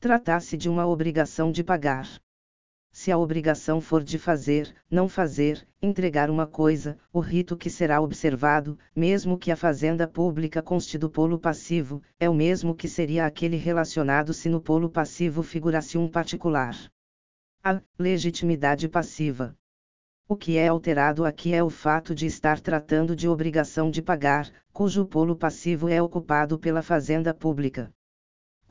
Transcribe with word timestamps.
Tratasse 0.00 0.56
de 0.56 0.66
uma 0.66 0.86
obrigação 0.86 1.52
de 1.52 1.62
pagar. 1.62 2.08
Se 2.90 3.12
a 3.12 3.18
obrigação 3.18 3.82
for 3.82 4.02
de 4.02 4.18
fazer, 4.18 4.74
não 4.90 5.10
fazer, 5.10 5.68
entregar 5.82 6.30
uma 6.30 6.46
coisa, 6.46 6.96
o 7.12 7.20
rito 7.20 7.54
que 7.54 7.68
será 7.68 8.00
observado, 8.00 8.78
mesmo 8.96 9.36
que 9.36 9.50
a 9.50 9.56
fazenda 9.56 10.08
pública 10.08 10.62
conste 10.62 10.96
do 10.96 11.10
polo 11.10 11.38
passivo, 11.38 12.02
é 12.18 12.30
o 12.30 12.34
mesmo 12.34 12.74
que 12.74 12.88
seria 12.88 13.26
aquele 13.26 13.58
relacionado 13.58 14.32
se 14.32 14.48
no 14.48 14.58
polo 14.58 14.88
passivo 14.88 15.42
figurasse 15.42 15.98
um 15.98 16.08
particular. 16.08 16.74
A 17.62 17.82
legitimidade 17.98 18.88
passiva. 18.88 19.54
O 20.26 20.34
que 20.34 20.56
é 20.56 20.68
alterado 20.68 21.26
aqui 21.26 21.52
é 21.52 21.62
o 21.62 21.68
fato 21.68 22.14
de 22.14 22.24
estar 22.24 22.58
tratando 22.58 23.14
de 23.14 23.28
obrigação 23.28 23.90
de 23.90 24.00
pagar, 24.00 24.50
cujo 24.72 25.04
polo 25.04 25.36
passivo 25.36 25.90
é 25.90 26.00
ocupado 26.00 26.58
pela 26.58 26.80
fazenda 26.80 27.34
pública. 27.34 27.92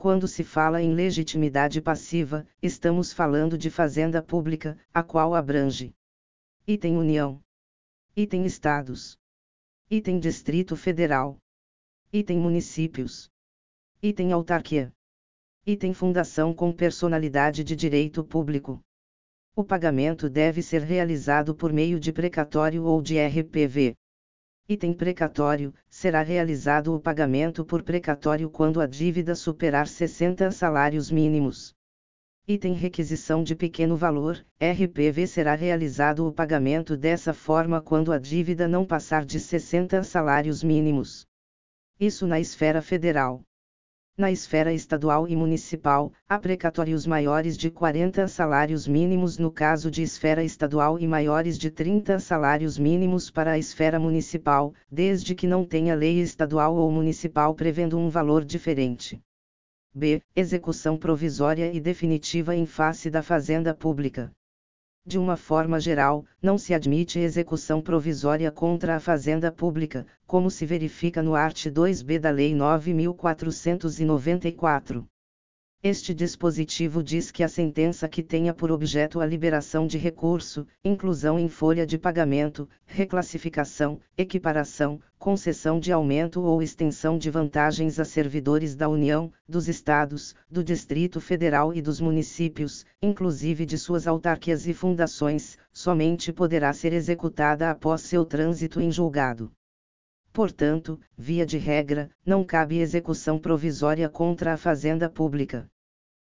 Quando 0.00 0.26
se 0.26 0.42
fala 0.42 0.80
em 0.80 0.94
legitimidade 0.94 1.82
passiva, 1.82 2.46
estamos 2.62 3.12
falando 3.12 3.58
de 3.58 3.68
fazenda 3.68 4.22
pública, 4.22 4.78
a 4.94 5.02
qual 5.02 5.34
abrange 5.34 5.94
item 6.66 6.96
União, 6.96 7.38
item 8.16 8.46
Estados, 8.46 9.18
item 9.90 10.18
Distrito 10.18 10.74
Federal, 10.74 11.36
item 12.10 12.38
Municípios, 12.38 13.30
item 14.02 14.32
Autarquia, 14.32 14.90
item 15.66 15.92
Fundação 15.92 16.54
com 16.54 16.72
personalidade 16.72 17.62
de 17.62 17.76
direito 17.76 18.24
público. 18.24 18.80
O 19.54 19.62
pagamento 19.62 20.30
deve 20.30 20.62
ser 20.62 20.80
realizado 20.80 21.54
por 21.54 21.74
meio 21.74 22.00
de 22.00 22.10
precatório 22.10 22.84
ou 22.84 23.02
de 23.02 23.18
RPV. 23.18 23.94
Item 24.72 24.94
precatório: 24.94 25.74
será 25.88 26.22
realizado 26.22 26.94
o 26.94 27.00
pagamento 27.00 27.64
por 27.64 27.82
precatório 27.82 28.48
quando 28.48 28.80
a 28.80 28.86
dívida 28.86 29.34
superar 29.34 29.88
60 29.88 30.52
salários 30.52 31.10
mínimos. 31.10 31.74
Item 32.46 32.74
requisição 32.74 33.42
de 33.42 33.56
pequeno 33.56 33.96
valor: 33.96 34.46
RPV 34.60 35.26
será 35.26 35.56
realizado 35.56 36.24
o 36.24 36.32
pagamento 36.32 36.96
dessa 36.96 37.34
forma 37.34 37.82
quando 37.82 38.12
a 38.12 38.18
dívida 38.20 38.68
não 38.68 38.86
passar 38.86 39.24
de 39.24 39.40
60 39.40 40.04
salários 40.04 40.62
mínimos. 40.62 41.26
Isso 41.98 42.24
na 42.24 42.38
esfera 42.38 42.80
federal. 42.80 43.42
Na 44.20 44.30
esfera 44.30 44.70
estadual 44.70 45.26
e 45.26 45.34
municipal, 45.34 46.12
há 46.28 46.38
precatórios 46.38 47.06
maiores 47.06 47.56
de 47.56 47.70
40 47.70 48.28
salários 48.28 48.86
mínimos 48.86 49.38
no 49.38 49.50
caso 49.50 49.90
de 49.90 50.02
esfera 50.02 50.44
estadual 50.44 50.98
e 50.98 51.08
maiores 51.08 51.56
de 51.56 51.70
30 51.70 52.18
salários 52.18 52.76
mínimos 52.76 53.30
para 53.30 53.52
a 53.52 53.58
esfera 53.58 53.98
municipal, 53.98 54.74
desde 54.92 55.34
que 55.34 55.46
não 55.46 55.64
tenha 55.64 55.94
lei 55.94 56.20
estadual 56.20 56.76
ou 56.76 56.90
municipal 56.90 57.54
prevendo 57.54 57.96
um 57.96 58.10
valor 58.10 58.44
diferente. 58.44 59.18
B. 59.94 60.20
Execução 60.36 60.98
provisória 60.98 61.72
e 61.72 61.80
definitiva 61.80 62.54
em 62.54 62.66
face 62.66 63.08
da 63.08 63.22
fazenda 63.22 63.72
pública. 63.72 64.30
De 65.06 65.18
uma 65.18 65.36
forma 65.36 65.80
geral, 65.80 66.26
não 66.42 66.58
se 66.58 66.74
admite 66.74 67.18
execução 67.18 67.80
provisória 67.80 68.52
contra 68.52 68.96
a 68.96 69.00
fazenda 69.00 69.50
pública, 69.50 70.06
como 70.26 70.50
se 70.50 70.66
verifica 70.66 71.22
no 71.22 71.34
art. 71.34 71.66
2b 71.66 72.18
da 72.18 72.30
Lei 72.30 72.54
9494. 72.54 75.08
Este 75.82 76.12
dispositivo 76.12 77.02
diz 77.02 77.30
que 77.30 77.42
a 77.42 77.48
sentença 77.48 78.06
que 78.06 78.22
tenha 78.22 78.52
por 78.52 78.70
objeto 78.70 79.18
a 79.18 79.24
liberação 79.24 79.86
de 79.86 79.96
recurso, 79.96 80.66
inclusão 80.84 81.38
em 81.38 81.48
folha 81.48 81.86
de 81.86 81.96
pagamento, 81.96 82.68
reclassificação, 82.84 83.98
equiparação, 84.14 85.00
concessão 85.18 85.80
de 85.80 85.90
aumento 85.90 86.42
ou 86.42 86.60
extensão 86.60 87.16
de 87.16 87.30
vantagens 87.30 87.98
a 87.98 88.04
servidores 88.04 88.76
da 88.76 88.90
União, 88.90 89.32
dos 89.48 89.68
Estados, 89.68 90.34
do 90.50 90.62
Distrito 90.62 91.18
Federal 91.18 91.72
e 91.72 91.80
dos 91.80 91.98
municípios, 91.98 92.84
inclusive 93.00 93.64
de 93.64 93.78
suas 93.78 94.06
autarquias 94.06 94.66
e 94.66 94.74
fundações, 94.74 95.56
somente 95.72 96.30
poderá 96.30 96.74
ser 96.74 96.92
executada 96.92 97.70
após 97.70 98.02
seu 98.02 98.26
trânsito 98.26 98.82
em 98.82 98.92
julgado. 98.92 99.50
Portanto, 100.32 101.00
via 101.18 101.44
de 101.44 101.58
regra, 101.58 102.08
não 102.24 102.44
cabe 102.44 102.78
execução 102.78 103.38
provisória 103.38 104.08
contra 104.08 104.52
a 104.52 104.56
fazenda 104.56 105.08
pública. 105.08 105.68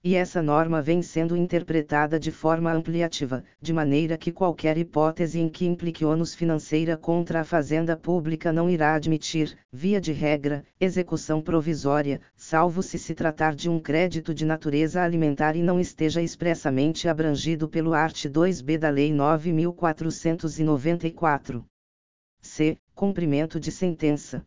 E 0.04 0.16
essa 0.16 0.42
norma 0.42 0.82
vem 0.82 1.00
sendo 1.00 1.36
interpretada 1.36 2.19
de 2.19 2.32
forma 2.32 2.72
ampliativa, 2.72 3.44
de 3.60 3.72
maneira 3.72 4.19
que 4.19 4.32
qualquer 4.32 4.76
hipótese 4.76 5.38
em 5.38 5.48
que 5.48 5.64
implique 5.64 6.04
ônus 6.04 6.34
financeira 6.34 6.97
contra 6.97 7.41
a 7.41 7.44
fazenda 7.44 7.97
pública 7.97 8.52
não 8.52 8.69
irá 8.69 8.97
admitir, 8.97 9.56
via 9.72 10.00
de 10.00 10.10
regra, 10.10 10.64
execução 10.81 11.41
provisória, 11.41 12.20
salvo 12.34 12.82
se 12.82 12.98
se 12.98 13.14
tratar 13.14 13.54
de 13.54 13.70
um 13.70 13.78
crédito 13.78 14.34
de 14.34 14.44
natureza 14.44 15.00
alimentar 15.00 15.54
e 15.54 15.62
não 15.62 15.78
esteja 15.78 16.20
expressamente 16.20 17.08
abrangido 17.08 17.69
pelo 17.69 17.94
art. 17.94 18.25
2b 18.25 18.78
da 18.78 18.91
Lei 18.91 19.12
9494. 19.12 21.64
C. 22.41 22.76
Cumprimento 22.94 23.58
de 23.58 23.72
sentença. 23.72 24.47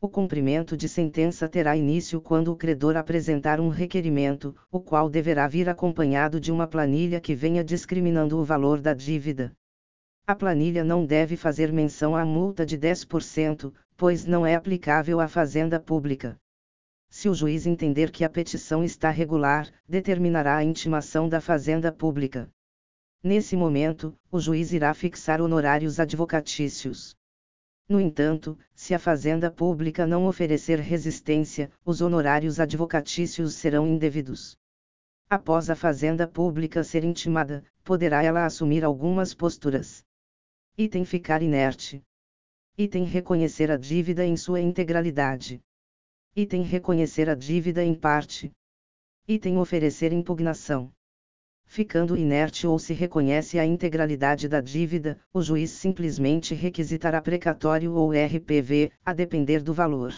O 0.00 0.08
cumprimento 0.08 0.76
de 0.76 0.88
sentença 0.88 1.48
terá 1.48 1.76
início 1.76 2.20
quando 2.20 2.52
o 2.52 2.56
credor 2.56 2.96
apresentar 2.96 3.60
um 3.60 3.68
requerimento, 3.68 4.54
o 4.70 4.80
qual 4.80 5.10
deverá 5.10 5.48
vir 5.48 5.68
acompanhado 5.68 6.40
de 6.40 6.52
uma 6.52 6.68
planilha 6.68 7.20
que 7.20 7.34
venha 7.34 7.64
discriminando 7.64 8.38
o 8.38 8.44
valor 8.44 8.80
da 8.80 8.94
dívida. 8.94 9.52
A 10.26 10.34
planilha 10.34 10.84
não 10.84 11.04
deve 11.04 11.36
fazer 11.36 11.72
menção 11.72 12.16
à 12.16 12.24
multa 12.24 12.64
de 12.64 12.78
10%, 12.78 13.72
pois 13.96 14.24
não 14.24 14.46
é 14.46 14.54
aplicável 14.54 15.20
à 15.20 15.26
fazenda 15.28 15.78
pública. 15.80 16.38
Se 17.10 17.28
o 17.28 17.34
juiz 17.34 17.66
entender 17.66 18.10
que 18.10 18.24
a 18.24 18.30
petição 18.30 18.84
está 18.84 19.10
regular, 19.10 19.68
determinará 19.86 20.56
a 20.56 20.64
intimação 20.64 21.28
da 21.28 21.40
fazenda 21.40 21.92
pública. 21.92 22.48
Nesse 23.22 23.56
momento, 23.56 24.16
o 24.30 24.38
juiz 24.38 24.72
irá 24.72 24.94
fixar 24.94 25.40
honorários 25.40 25.98
advocatícios. 26.00 27.16
No 27.88 28.00
entanto, 28.00 28.58
se 28.74 28.94
a 28.94 28.98
fazenda 28.98 29.50
pública 29.50 30.06
não 30.06 30.26
oferecer 30.26 30.78
resistência, 30.80 31.70
os 31.84 32.00
honorários 32.00 32.58
advocatícios 32.58 33.54
serão 33.54 33.86
indevidos. 33.86 34.56
Após 35.28 35.68
a 35.68 35.76
fazenda 35.76 36.26
pública 36.26 36.82
ser 36.82 37.04
intimada, 37.04 37.62
poderá 37.82 38.22
ela 38.22 38.46
assumir 38.46 38.84
algumas 38.84 39.34
posturas. 39.34 40.04
Item 40.78 41.04
ficar 41.04 41.42
inerte. 41.42 42.02
Item 42.76 43.04
reconhecer 43.04 43.70
a 43.70 43.76
dívida 43.76 44.24
em 44.24 44.36
sua 44.36 44.60
integralidade. 44.60 45.60
Item 46.34 46.62
reconhecer 46.62 47.28
a 47.28 47.34
dívida 47.34 47.84
em 47.84 47.94
parte. 47.94 48.50
Item 49.28 49.58
oferecer 49.58 50.12
impugnação 50.12 50.92
ficando 51.66 52.16
inerte 52.16 52.66
ou 52.66 52.78
se 52.78 52.94
reconhece 52.94 53.58
a 53.58 53.64
integralidade 53.66 54.48
da 54.48 54.60
dívida, 54.60 55.18
o 55.32 55.42
juiz 55.42 55.70
simplesmente 55.70 56.54
requisitará 56.54 57.20
precatório 57.20 57.94
ou 57.94 58.12
RPV, 58.12 58.90
a 59.04 59.12
depender 59.12 59.62
do 59.62 59.74
valor. 59.74 60.14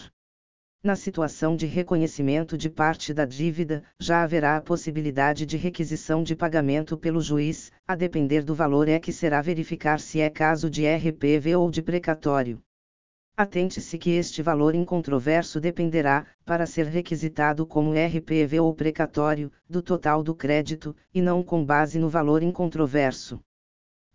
Na 0.83 0.95
situação 0.95 1.55
de 1.55 1.65
reconhecimento 1.65 2.57
de 2.57 2.69
parte 2.69 3.13
da 3.13 3.25
dívida, 3.25 3.83
já 3.99 4.21
haverá 4.21 4.55
a 4.55 4.61
possibilidade 4.61 5.45
de 5.45 5.57
requisição 5.57 6.23
de 6.23 6.35
pagamento 6.35 6.95
pelo 6.95 7.19
juiz, 7.19 7.71
a 7.87 7.95
depender 7.95 8.43
do 8.43 8.53
valor 8.53 8.87
é 8.87 8.99
que 8.99 9.11
será 9.11 9.41
verificar 9.41 9.99
se 9.99 10.21
é 10.21 10.29
caso 10.29 10.69
de 10.69 10.85
RPV 10.85 11.55
ou 11.55 11.71
de 11.71 11.81
precatório. 11.81 12.61
Atente-se 13.39 13.99
que 13.99 14.09
este 14.09 14.41
valor 14.41 14.73
incontroverso 14.73 15.61
dependerá, 15.61 16.25
para 16.43 16.65
ser 16.65 16.87
requisitado 16.87 17.67
como 17.67 17.91
RPV 17.93 18.59
ou 18.59 18.73
precatório, 18.73 19.51
do 19.69 19.79
total 19.79 20.23
do 20.23 20.33
crédito, 20.33 20.95
e 21.13 21.21
não 21.21 21.43
com 21.43 21.63
base 21.63 21.99
no 21.99 22.09
valor 22.09 22.41
incontroverso. 22.41 23.39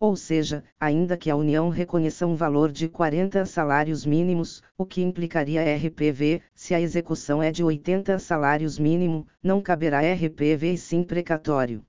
Ou 0.01 0.17
seja, 0.17 0.65
ainda 0.81 1.17
que 1.17 1.31
a 1.31 1.37
União 1.37 1.69
reconheça 1.69 2.27
um 2.27 2.35
valor 2.35 2.73
de 2.73 2.89
40 2.89 3.47
salários 3.47 4.05
mínimos, 4.05 4.61
o 4.77 4.85
que 4.85 5.01
implicaria 5.01 5.63
RPV, 5.77 6.43
se 6.53 6.75
a 6.75 6.81
execução 6.81 7.41
é 7.41 7.53
de 7.53 7.63
80 7.63 8.19
salários 8.19 8.77
mínimo, 8.77 9.25
não 9.41 9.63
caberá 9.63 10.01
RPV 10.01 10.73
e 10.73 10.77
sim 10.77 11.05
precatório. 11.05 11.87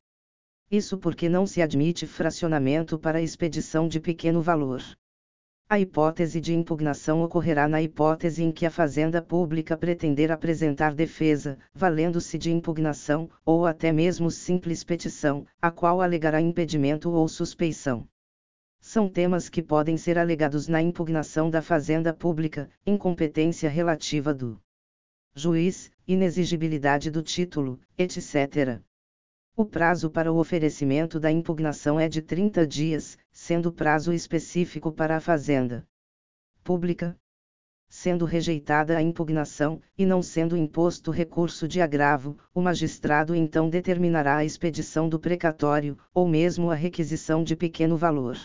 Isso 0.70 1.00
porque 1.00 1.28
não 1.28 1.48
se 1.48 1.64
admite 1.64 2.06
fracionamento 2.06 3.00
para 3.00 3.20
expedição 3.20 3.88
de 3.88 4.00
pequeno 4.00 4.40
valor. 4.40 4.84
A 5.74 5.80
hipótese 5.80 6.40
de 6.40 6.54
impugnação 6.54 7.24
ocorrerá 7.24 7.68
na 7.68 7.82
hipótese 7.82 8.44
em 8.44 8.52
que 8.52 8.64
a 8.64 8.70
Fazenda 8.70 9.24
Pública 9.24 9.76
pretender 9.76 10.32
apresentar 10.32 10.94
defesa, 10.94 11.58
valendo-se 11.74 12.38
de 12.38 12.52
impugnação, 12.52 13.28
ou 13.44 13.66
até 13.66 13.92
mesmo 13.92 14.30
simples 14.30 14.84
petição, 14.84 15.48
a 15.60 15.72
qual 15.72 16.00
alegará 16.00 16.40
impedimento 16.40 17.10
ou 17.10 17.28
suspeição. 17.28 18.08
São 18.80 19.10
temas 19.10 19.50
que 19.50 19.64
podem 19.64 19.98
ser 19.98 20.20
alegados 20.20 20.68
na 20.68 20.80
impugnação 20.80 21.50
da 21.50 21.60
Fazenda 21.62 22.14
Pública, 22.14 22.70
incompetência 22.86 23.68
relativa 23.68 24.32
do 24.32 24.62
juiz, 25.34 25.90
inexigibilidade 26.08 27.10
do 27.10 27.24
título, 27.24 27.80
etc. 27.98 28.80
O 29.56 29.64
prazo 29.64 30.10
para 30.10 30.34
o 30.34 30.40
oferecimento 30.40 31.20
da 31.20 31.32
impugnação 31.32 32.00
é 32.00 32.10
de 32.10 32.24
30 32.24 32.66
dias, 32.66 33.20
sendo 33.32 33.72
prazo 33.72 34.12
específico 34.12 34.92
para 34.92 35.16
a 35.16 35.20
Fazenda 35.20 35.88
Pública. 36.64 37.16
Sendo 37.88 38.26
rejeitada 38.26 38.98
a 38.98 39.02
impugnação, 39.04 39.80
e 39.96 40.08
não 40.08 40.24
sendo 40.24 40.58
imposto 40.58 41.12
recurso 41.12 41.68
de 41.68 41.80
agravo, 41.82 42.36
o 42.52 42.62
magistrado 42.62 43.36
então 43.36 43.70
determinará 43.70 44.38
a 44.38 44.46
expedição 44.46 45.08
do 45.08 45.20
precatório, 45.20 46.00
ou 46.12 46.28
mesmo 46.28 46.72
a 46.72 46.76
requisição 46.76 47.44
de 47.44 47.56
pequeno 47.56 47.96
valor. 47.96 48.36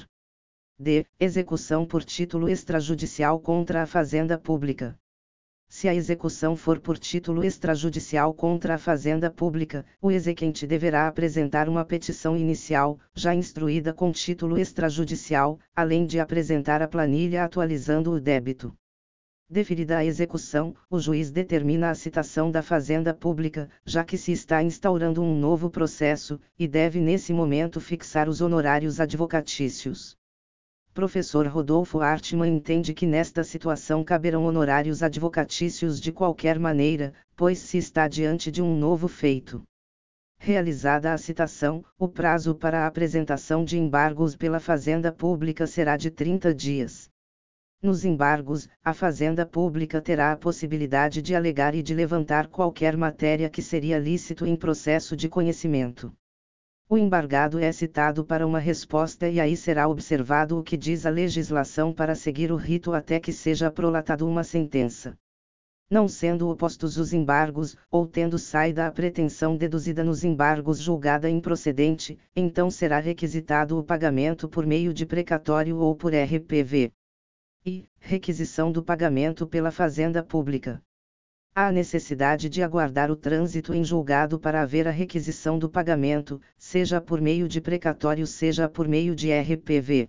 D. 0.79 1.07
Execução 1.19 1.87
por 1.87 2.05
título 2.05 2.51
extrajudicial 2.51 3.41
contra 3.41 3.83
a 3.83 3.87
Fazenda 3.87 4.37
Pública. 4.37 4.95
Se 5.71 5.87
a 5.87 5.95
execução 5.95 6.57
for 6.57 6.81
por 6.81 6.99
título 6.99 7.45
extrajudicial 7.45 8.33
contra 8.33 8.75
a 8.75 8.79
Fazenda 8.79 9.31
Pública, 9.31 9.85
o 10.01 10.11
exequente 10.11 10.67
deverá 10.67 11.07
apresentar 11.07 11.69
uma 11.69 11.85
petição 11.85 12.35
inicial, 12.35 12.99
já 13.15 13.35
instruída 13.35 13.93
com 13.93 14.11
título 14.11 14.59
extrajudicial, 14.59 15.61
além 15.77 16.07
de 16.07 16.19
apresentar 16.19 16.81
a 16.81 16.89
planilha 16.89 17.45
atualizando 17.45 18.11
o 18.11 18.19
débito. 18.19 18.75
Deferida 19.49 19.99
a 19.99 20.05
execução, 20.05 20.75
o 20.91 20.99
juiz 20.99 21.31
determina 21.31 21.91
a 21.91 21.95
citação 21.95 22.51
da 22.51 22.63
Fazenda 22.63 23.13
Pública, 23.13 23.69
já 23.85 24.03
que 24.03 24.17
se 24.17 24.33
está 24.33 24.63
instaurando 24.63 25.23
um 25.23 25.39
novo 25.39 25.69
processo, 25.69 26.41
e 26.59 26.67
deve 26.67 26.99
nesse 26.99 27.33
momento 27.33 27.79
fixar 27.79 28.27
os 28.27 28.41
honorários 28.41 29.01
advocatícios 29.01 30.19
professor 30.99 31.47
Rodolfo 31.47 32.01
Artman 32.01 32.57
entende 32.57 32.93
que 32.93 33.07
nesta 33.07 33.45
situação 33.45 34.03
caberão 34.03 34.45
honorários 34.47 35.01
advocatícios 35.01 36.01
de 36.01 36.11
qualquer 36.11 36.59
maneira, 36.59 37.15
pois 37.37 37.61
se 37.61 37.79
está 37.79 38.09
diante 38.09 38.51
de 38.51 38.61
um 38.61 38.77
novo 38.77 39.07
feito. 39.07 39.63
Realizada 40.41 41.13
a 41.13 41.17
citação, 41.17 41.85
o 41.97 42.09
prazo 42.09 42.53
para 42.53 42.81
a 42.83 42.89
apresentação 42.89 43.65
de 43.65 43.79
embargos 43.79 44.35
pela 44.35 44.59
Fazenda 44.59 45.13
Pública 45.13 45.69
será 45.69 45.97
de 45.97 46.11
30 46.11 46.53
dias. 46.53 47.09
Nos 47.81 48.05
embargos, 48.05 48.69
a 48.83 48.93
Fazenda 48.93 49.47
Pública 49.47 50.03
terá 50.03 50.33
a 50.33 50.37
possibilidade 50.37 51.23
de 51.23 51.33
alegar 51.33 51.77
e 51.77 51.83
de 51.83 51.95
levantar 51.95 52.49
qualquer 52.49 52.97
matéria 52.97 53.49
que 53.49 53.63
seria 53.63 54.01
lícito 54.01 54.45
em 54.45 54.57
processo 54.57 55.17
de 55.17 55.29
conhecimento. 55.29 56.13
O 56.91 56.97
embargado 56.97 57.59
é 57.59 57.71
citado 57.71 58.25
para 58.25 58.47
uma 58.47 58.59
resposta 58.59 59.29
e 59.29 59.39
aí 59.39 59.55
será 59.55 59.87
observado 59.87 60.59
o 60.59 60.63
que 60.63 60.75
diz 60.75 61.05
a 61.05 61.11
legislação 61.11 61.93
para 61.93 62.15
seguir 62.15 62.51
o 62.51 62.57
rito 62.57 62.95
até 62.95 63.21
que 63.21 63.31
seja 63.31 63.71
prolatado 63.71 64.27
uma 64.27 64.43
sentença. 64.43 65.15
Não 65.91 66.09
sendo 66.09 66.49
opostos 66.49 66.97
os 66.97 67.13
embargos, 67.13 67.77
ou 67.91 68.07
tendo 68.07 68.39
saída 68.39 68.87
a 68.87 68.91
pretensão 68.91 69.55
deduzida 69.55 70.03
nos 70.03 70.25
embargos 70.25 70.79
julgada 70.79 71.29
improcedente, 71.29 72.19
então 72.35 72.71
será 72.71 72.99
requisitado 72.99 73.79
o 73.79 73.85
pagamento 73.85 74.49
por 74.49 74.65
meio 74.65 74.95
de 74.95 75.05
precatório 75.05 75.77
ou 75.77 75.95
por 75.95 76.15
RPV. 76.15 76.91
E, 77.67 77.87
requisição 78.01 78.73
do 78.73 78.83
pagamento 78.83 79.47
pela 79.47 79.71
Fazenda 79.71 80.23
Pública 80.23 80.83
há 81.61 81.73
necessidade 81.73 82.49
de 82.49 82.63
aguardar 82.63 83.11
o 83.11 83.17
trânsito 83.17 83.75
em 83.75 83.83
julgado 83.83 84.39
para 84.39 84.63
haver 84.63 84.87
a 84.87 84.93
requisição 84.93 85.59
do 85.59 85.69
pagamento, 85.69 86.41
seja 86.57 87.01
por 87.01 87.21
meio 87.21 87.49
de 87.49 87.61
precatório, 87.61 88.29
seja 88.29 88.69
por 88.69 88.87
meio 88.87 89.13
de 89.13 89.33
RPV. 89.33 90.09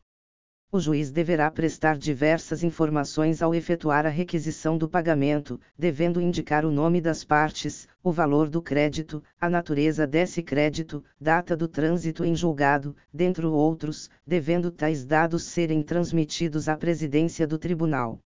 O 0.72 0.80
juiz 0.80 1.10
deverá 1.10 1.50
prestar 1.50 1.98
diversas 1.98 2.64
informações 2.64 3.42
ao 3.42 3.56
efetuar 3.56 4.06
a 4.06 4.10
requisição 4.10 4.78
do 4.78 4.88
pagamento, 4.88 5.60
devendo 5.76 6.22
indicar 6.22 6.64
o 6.68 6.72
nome 6.72 7.02
das 7.02 7.24
partes, 7.24 7.88
o 8.04 8.12
valor 8.12 8.48
do 8.48 8.62
crédito, 8.62 9.24
a 9.42 9.50
natureza 9.50 10.06
desse 10.06 10.44
crédito, 10.44 11.04
data 11.20 11.58
do 11.58 11.68
trânsito 11.68 12.24
em 12.24 12.36
julgado, 12.36 12.96
dentre 13.12 13.48
outros, 13.48 14.08
devendo 14.24 14.70
tais 14.70 15.04
dados 15.04 15.46
serem 15.46 15.82
transmitidos 15.82 16.70
à 16.70 16.78
presidência 16.78 17.48
do 17.48 17.58
tribunal. 17.58 18.20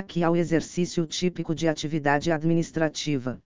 Aqui 0.00 0.22
há 0.22 0.30
o 0.30 0.36
exercício 0.36 1.04
típico 1.04 1.52
de 1.52 1.66
atividade 1.66 2.30
administrativa. 2.30 3.42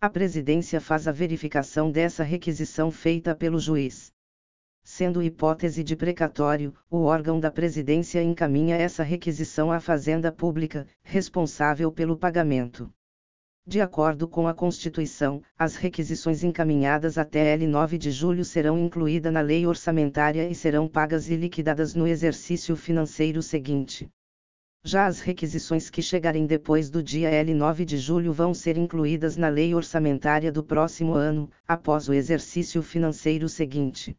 A 0.00 0.08
presidência 0.08 0.80
faz 0.80 1.06
a 1.06 1.12
verificação 1.12 1.90
dessa 1.90 2.22
requisição 2.24 2.90
feita 2.90 3.34
pelo 3.34 3.58
juiz. 3.58 4.10
Sendo 4.82 5.22
hipótese 5.22 5.84
de 5.84 5.94
precatório, 5.94 6.72
o 6.90 7.02
órgão 7.02 7.38
da 7.38 7.50
presidência 7.50 8.22
encaminha 8.22 8.76
essa 8.76 9.02
requisição 9.02 9.70
à 9.70 9.78
Fazenda 9.78 10.32
Pública, 10.32 10.86
responsável 11.02 11.92
pelo 11.92 12.16
pagamento. 12.16 12.90
De 13.66 13.82
acordo 13.82 14.26
com 14.26 14.48
a 14.48 14.54
Constituição, 14.54 15.42
as 15.58 15.76
requisições 15.76 16.42
encaminhadas 16.42 17.18
até 17.18 17.54
L9 17.58 17.98
de 17.98 18.10
julho 18.10 18.42
serão 18.42 18.78
incluídas 18.78 19.30
na 19.30 19.42
lei 19.42 19.66
orçamentária 19.66 20.48
e 20.48 20.54
serão 20.54 20.88
pagas 20.88 21.28
e 21.28 21.36
liquidadas 21.36 21.94
no 21.94 22.06
exercício 22.06 22.74
financeiro 22.74 23.42
seguinte. 23.42 24.08
Já 24.86 25.06
as 25.06 25.20
requisições 25.20 25.88
que 25.88 26.02
chegarem 26.02 26.44
depois 26.44 26.90
do 26.90 27.02
dia 27.02 27.30
L9 27.30 27.86
de 27.86 27.96
julho 27.96 28.34
vão 28.34 28.52
ser 28.52 28.76
incluídas 28.76 29.34
na 29.34 29.48
lei 29.48 29.74
orçamentária 29.74 30.52
do 30.52 30.62
próximo 30.62 31.14
ano, 31.14 31.48
após 31.66 32.06
o 32.06 32.12
exercício 32.12 32.82
financeiro 32.82 33.48
seguinte. 33.48 34.14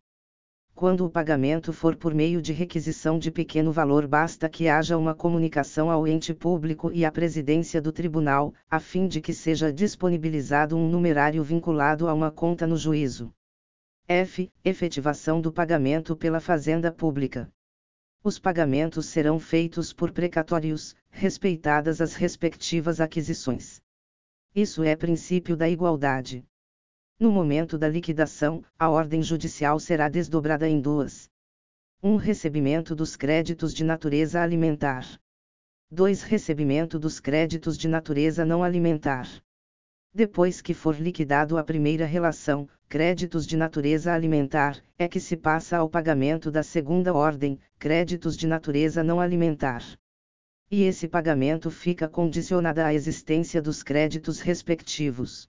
Quando 0.73 1.05
o 1.05 1.09
pagamento 1.09 1.71
for 1.71 1.95
por 1.95 2.15
meio 2.15 2.41
de 2.41 2.51
requisição 2.51 3.19
de 3.19 3.29
pequeno 3.29 3.71
valor, 3.71 4.07
basta 4.07 4.49
que 4.49 4.67
haja 4.67 4.97
uma 4.97 5.13
comunicação 5.13 5.91
ao 5.91 6.07
ente 6.07 6.33
público 6.33 6.91
e 6.91 7.05
à 7.05 7.11
presidência 7.11 7.79
do 7.79 7.91
tribunal, 7.91 8.51
a 8.67 8.79
fim 8.79 9.07
de 9.07 9.21
que 9.21 9.35
seja 9.35 9.71
disponibilizado 9.71 10.75
um 10.75 10.89
numerário 10.89 11.43
vinculado 11.43 12.07
a 12.07 12.13
uma 12.13 12.31
conta 12.31 12.65
no 12.65 12.75
juízo. 12.75 13.31
F. 14.07 14.51
Efetivação 14.63 15.39
do 15.39 15.53
pagamento 15.53 16.15
pela 16.15 16.39
Fazenda 16.39 16.91
Pública 16.91 17.51
os 18.25 18.39
pagamentos 18.39 19.05
serão 19.05 19.39
feitos 19.39 19.93
por 19.93 20.11
precatórios, 20.11 20.95
respeitadas 21.11 22.01
as 22.01 22.15
respectivas 22.15 22.99
aquisições. 22.99 23.79
Isso 24.55 24.81
é 24.81 24.95
princípio 24.95 25.55
da 25.55 25.69
igualdade. 25.69 26.43
No 27.19 27.31
momento 27.31 27.77
da 27.77 27.87
liquidação, 27.87 28.63
a 28.79 28.89
ordem 28.89 29.21
judicial 29.21 29.79
será 29.79 30.09
desdobrada 30.09 30.67
em 30.67 30.81
duas: 30.81 31.29
1. 32.01 32.09
Um, 32.09 32.15
recebimento 32.15 32.95
dos 32.95 33.15
créditos 33.15 33.71
de 33.71 33.83
natureza 33.83 34.41
alimentar. 34.41 35.05
2. 35.91 36.23
Recebimento 36.23 36.97
dos 36.97 37.19
créditos 37.19 37.77
de 37.77 37.87
natureza 37.87 38.43
não 38.43 38.63
alimentar. 38.63 39.29
Depois 40.11 40.63
que 40.63 40.73
for 40.73 40.99
liquidado 40.99 41.59
a 41.59 41.63
primeira 41.63 42.07
relação, 42.07 42.67
créditos 42.87 43.45
de 43.45 43.57
natureza 43.57 44.13
alimentar, 44.13 44.81
é 44.97 45.07
que 45.07 45.19
se 45.19 45.35
passa 45.35 45.77
ao 45.77 45.89
pagamento 45.89 46.51
da 46.51 46.63
segunda 46.63 47.13
ordem, 47.13 47.59
créditos 47.77 48.37
de 48.37 48.47
natureza 48.47 49.03
não 49.03 49.19
alimentar. 49.19 49.83
E 50.69 50.83
esse 50.83 51.07
pagamento 51.07 51.69
fica 51.69 52.07
condicionado 52.07 52.79
à 52.79 52.93
existência 52.93 53.61
dos 53.61 53.83
créditos 53.83 54.39
respectivos. 54.39 55.47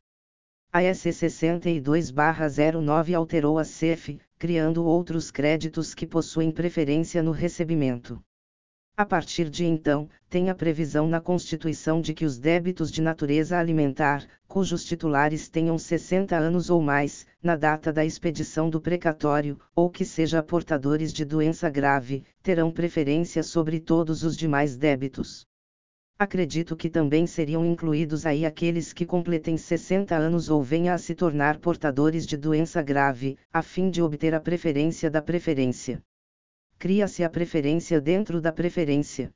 A 0.73 0.83
SC 0.95 1.11
62-09 1.11 3.15
alterou 3.15 3.59
a 3.59 3.65
CEF, 3.65 4.19
criando 4.39 4.85
outros 4.85 5.31
créditos 5.31 5.95
que 5.95 6.07
possuem 6.07 6.51
preferência 6.51 7.23
no 7.23 7.31
recebimento. 7.31 8.23
A 8.99 9.05
partir 9.05 9.51
de 9.51 9.67
então, 9.67 10.09
tem 10.27 10.49
a 10.49 10.55
previsão 10.55 11.07
na 11.07 11.21
Constituição 11.21 12.01
de 12.01 12.15
que 12.15 12.25
os 12.25 12.39
débitos 12.39 12.91
de 12.91 13.03
natureza 13.03 13.59
alimentar, 13.59 14.27
cujos 14.49 14.87
titulares 14.87 15.51
tenham 15.51 15.77
60 15.77 16.35
anos 16.35 16.71
ou 16.71 16.81
mais, 16.81 17.27
na 17.43 17.57
data 17.57 17.93
da 17.93 18.07
expedição 18.07 18.71
do 18.71 18.81
precatório, 18.81 19.61
ou 19.75 19.91
que 19.91 20.03
sejam 20.03 20.43
portadores 20.43 21.13
de 21.13 21.27
doença 21.27 21.69
grave, 21.69 22.25
terão 22.43 22.73
preferência 22.73 23.43
sobre 23.43 23.81
todos 23.81 24.23
os 24.23 24.35
demais 24.35 24.79
débitos. 24.79 25.47
Acredito 26.19 26.75
que 26.75 26.89
também 26.89 27.27
seriam 27.27 27.67
incluídos 27.67 28.25
aí 28.25 28.47
aqueles 28.47 28.95
que 28.95 29.05
completem 29.05 29.59
60 29.59 30.17
anos 30.17 30.49
ou 30.49 30.63
venham 30.63 30.95
a 30.95 30.97
se 30.97 31.15
tornar 31.15 31.59
portadores 31.59 32.27
de 32.27 32.39
doença 32.39 32.81
grave, 32.81 33.37
a 33.53 33.61
fim 33.61 33.91
de 33.91 34.01
obter 34.01 34.35
a 34.35 34.41
preferência 34.41 35.11
da 35.11 35.21
preferência 35.21 36.03
cria-se 36.79 37.25
a 37.25 37.31
preferência 37.31 38.01
dentro 38.01 38.41
da 38.41 38.53
preferência. 38.53 39.33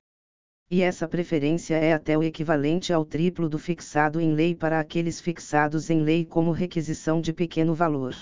E 0.71 0.83
essa 0.83 1.09
preferência 1.09 1.75
é 1.75 1.93
até 1.93 2.17
o 2.17 2.23
equivalente 2.23 2.93
ao 2.93 3.05
triplo 3.05 3.49
do 3.49 3.59
fixado 3.59 4.21
em 4.21 4.33
lei 4.35 4.55
para 4.55 4.79
aqueles 4.79 5.21
fixados 5.21 5.91
em 5.91 6.03
lei 6.03 6.25
como 6.25 6.53
requisição 6.53 7.21
de 7.21 7.33
pequeno 7.33 7.75
valor. 7.75 8.15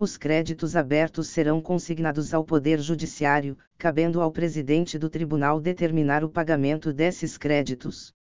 Os 0.00 0.16
créditos 0.16 0.76
abertos 0.76 1.28
serão 1.28 1.60
consignados 1.60 2.32
ao 2.32 2.44
Poder 2.44 2.80
Judiciário, 2.80 3.58
cabendo 3.76 4.22
ao 4.22 4.30
presidente 4.30 4.98
do 4.98 5.10
tribunal 5.10 5.60
determinar 5.60 6.24
o 6.24 6.30
pagamento 6.30 6.92
desses 6.92 7.36
créditos. 7.36 8.14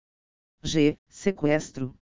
G. 0.63 0.97
Sequestro. 1.07 1.93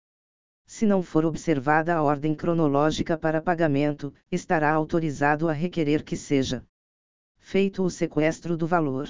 Se 0.66 0.86
não 0.86 1.02
for 1.02 1.24
observada 1.24 1.94
a 1.94 2.02
ordem 2.02 2.34
cronológica 2.34 3.16
para 3.16 3.42
pagamento, 3.42 4.12
estará 4.30 4.70
autorizado 4.70 5.48
a 5.48 5.52
requerer 5.52 6.04
que 6.04 6.16
seja 6.16 6.64
feito 7.42 7.82
o 7.82 7.90
sequestro 7.90 8.56
do 8.56 8.66
valor. 8.66 9.08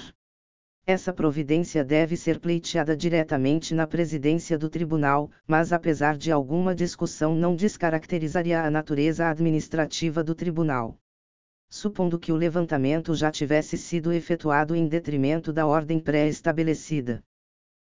Essa 0.85 1.13
providência 1.13 1.81
deve 1.81 2.17
ser 2.17 2.39
pleiteada 2.39 2.97
diretamente 2.97 3.73
na 3.73 3.87
presidência 3.87 4.57
do 4.57 4.69
tribunal, 4.69 5.31
mas 5.47 5.71
apesar 5.71 6.17
de 6.17 6.29
alguma 6.29 6.75
discussão 6.75 7.33
não 7.35 7.55
descaracterizaria 7.55 8.61
a 8.61 8.69
natureza 8.69 9.29
administrativa 9.29 10.21
do 10.21 10.35
tribunal. 10.35 10.97
Supondo 11.69 12.19
que 12.19 12.33
o 12.33 12.35
levantamento 12.35 13.15
já 13.15 13.31
tivesse 13.31 13.77
sido 13.77 14.11
efetuado 14.11 14.75
em 14.75 14.87
detrimento 14.87 15.53
da 15.53 15.65
ordem 15.65 15.99
pré-estabelecida. 15.99 17.23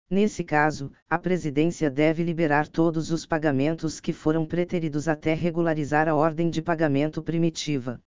Nesse 0.09 0.43
caso, 0.43 0.91
a 1.07 1.19
presidência 1.19 1.91
deve 1.91 2.23
liberar 2.23 2.67
todos 2.67 3.11
os 3.11 3.27
pagamentos 3.27 3.99
que 3.99 4.13
foram 4.13 4.45
preteridos 4.45 5.07
até 5.07 5.35
regularizar 5.35 6.07
a 6.07 6.15
ordem 6.15 6.49
de 6.49 6.61
pagamento 6.63 7.21
primitiva. 7.21 8.01